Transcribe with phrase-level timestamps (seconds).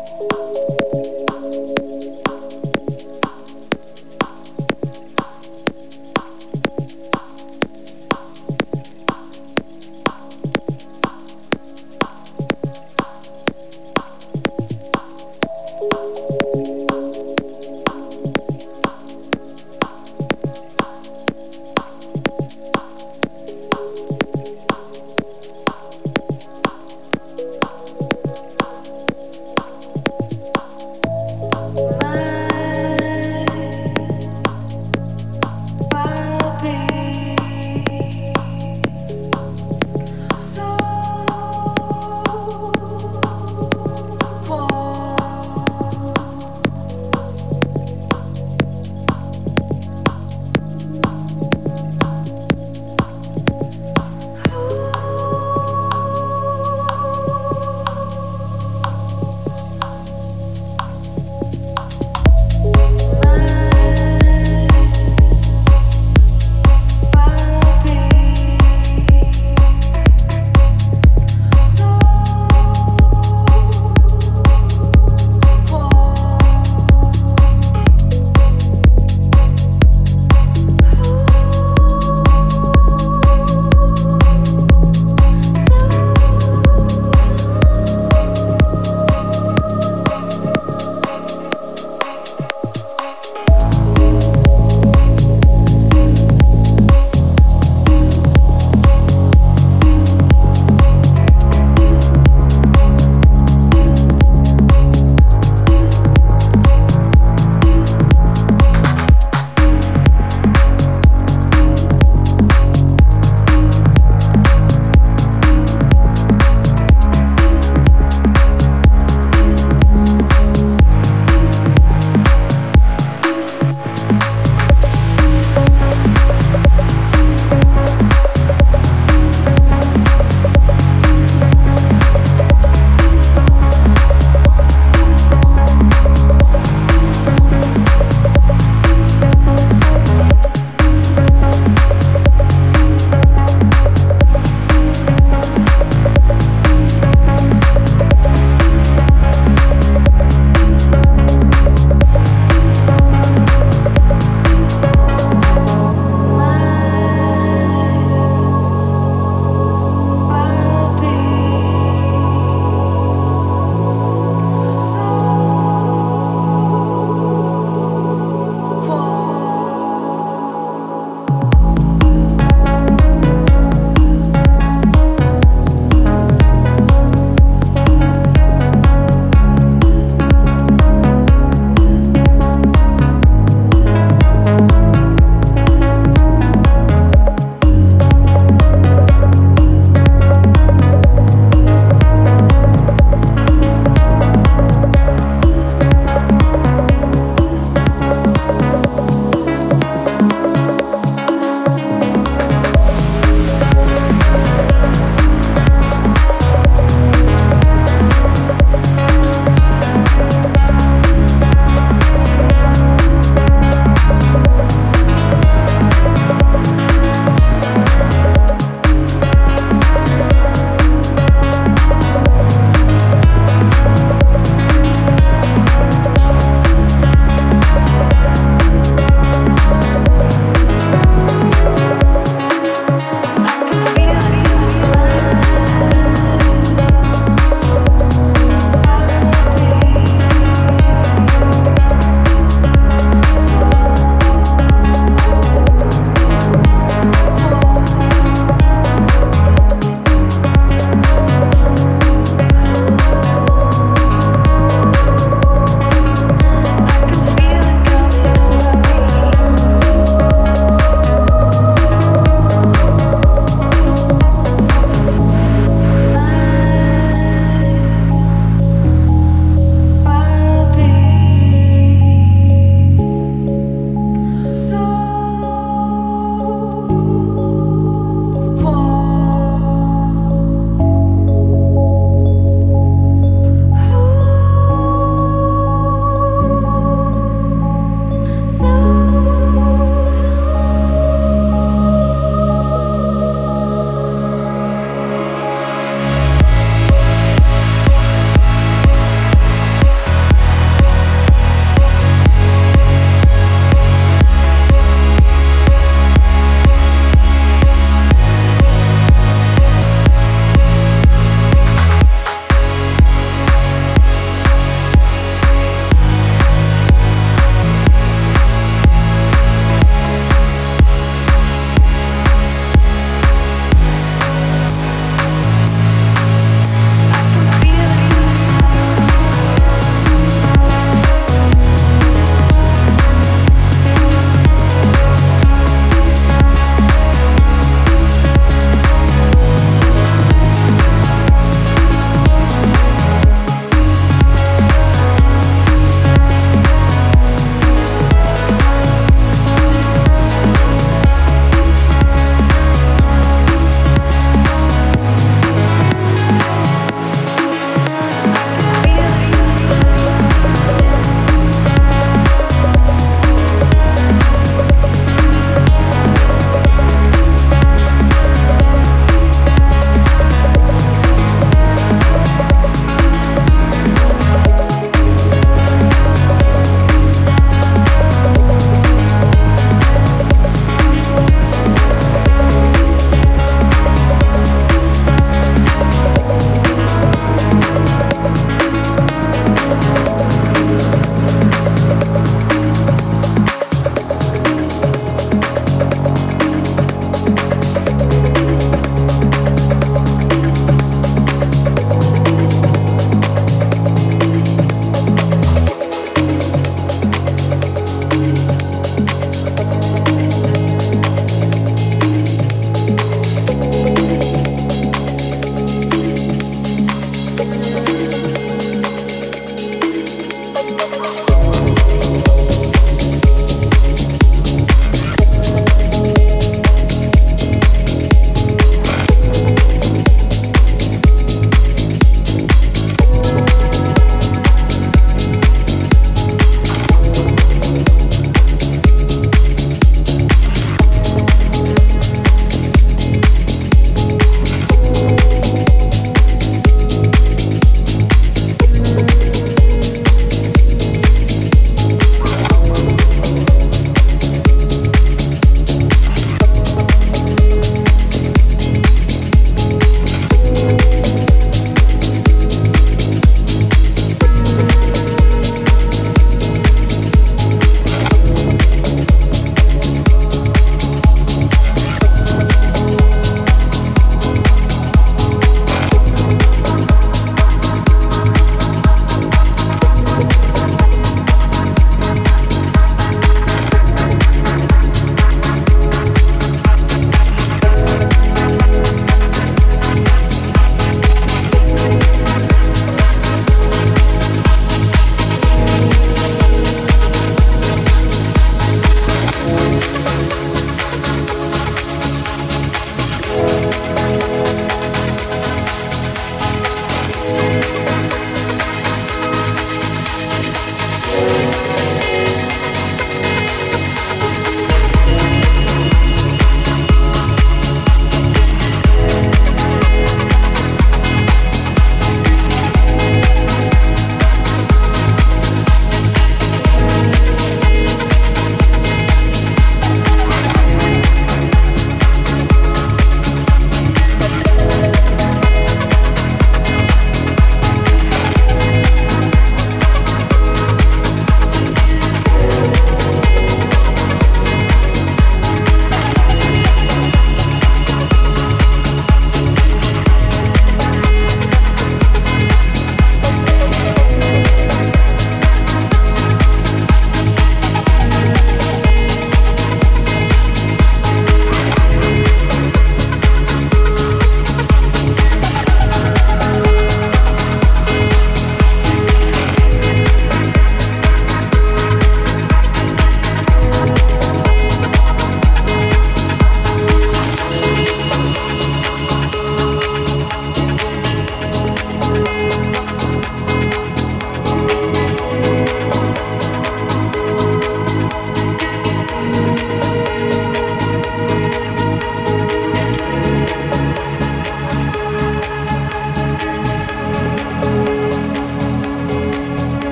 [0.00, 0.39] Bye.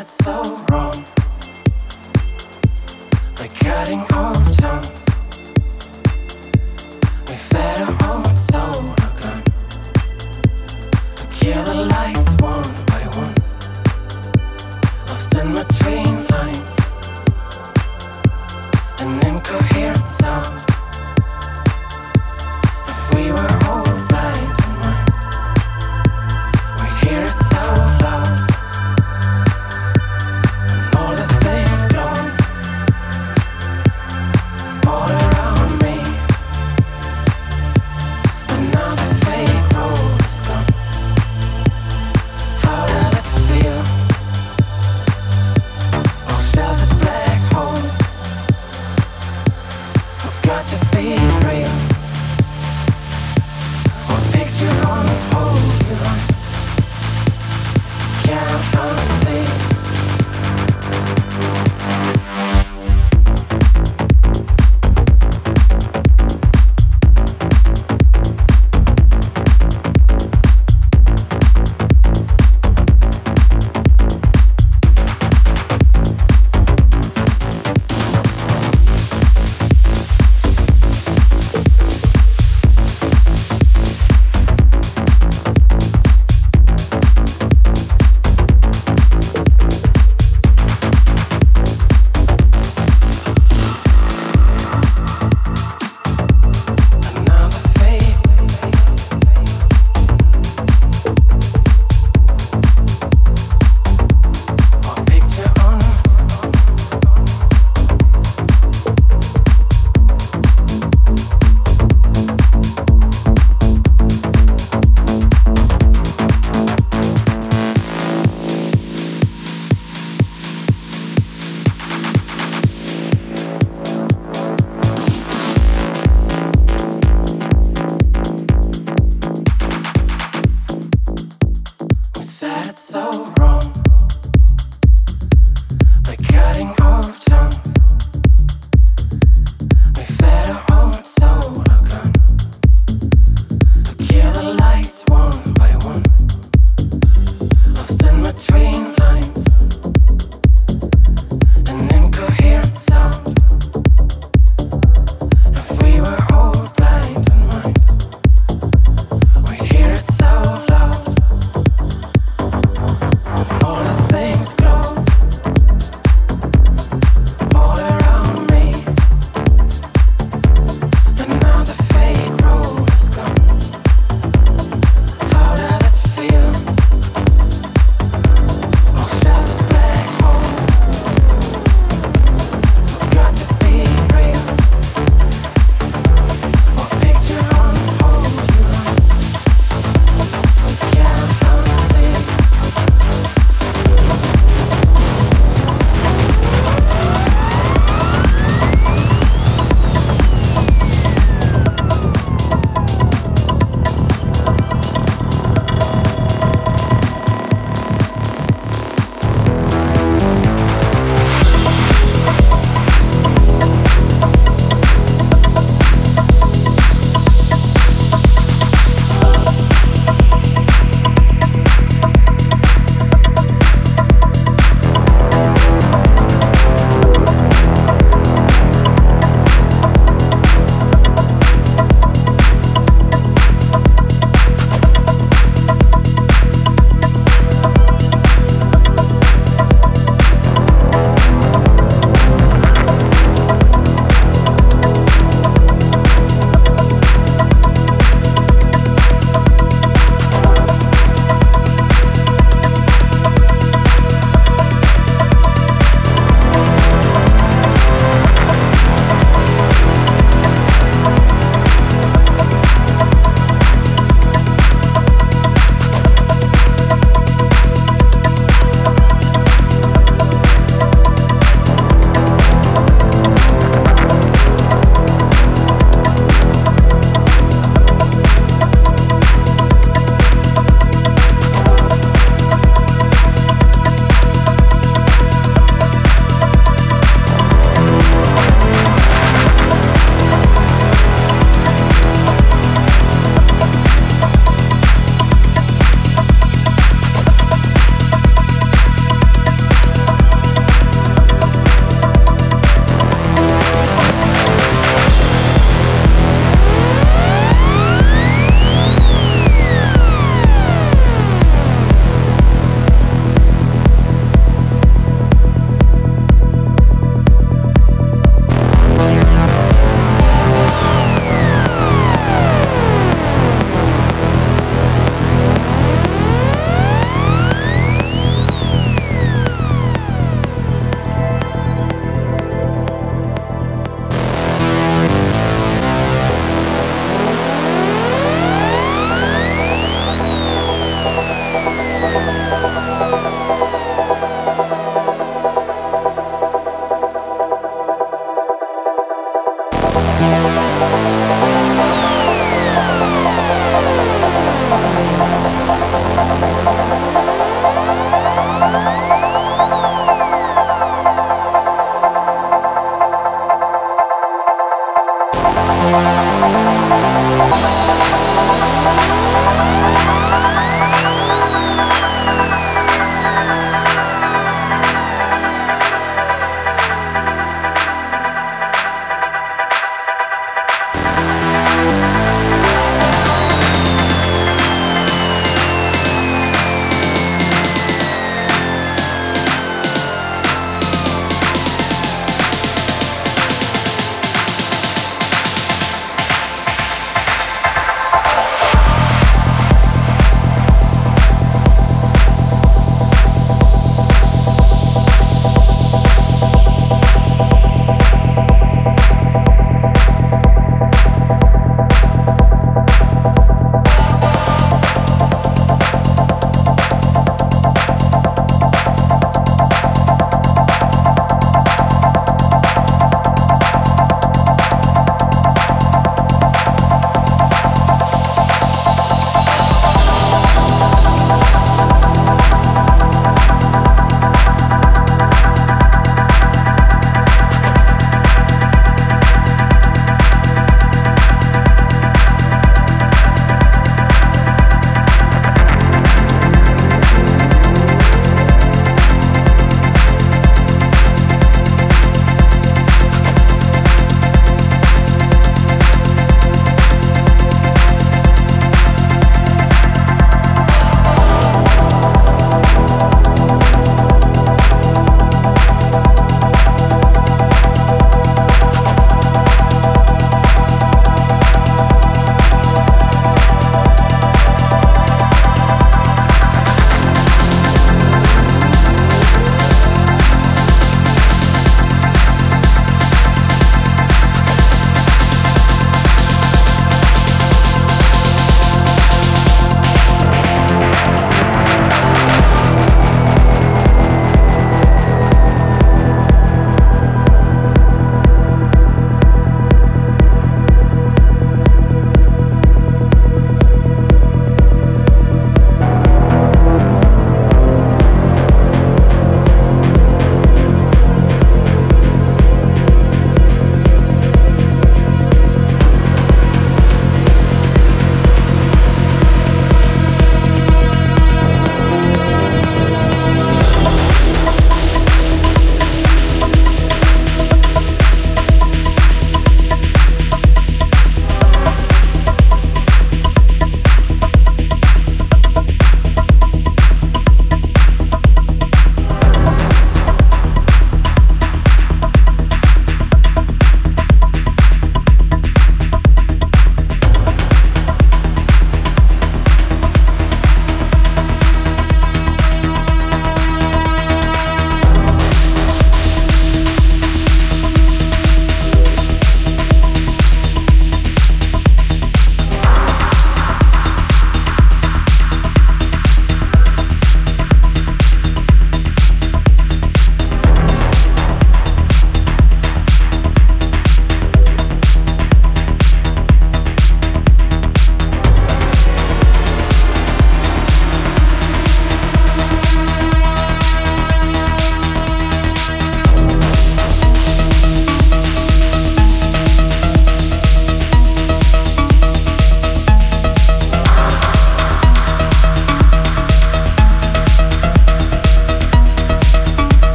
[0.00, 1.04] it's so wrong.
[3.38, 4.39] Like cutting off.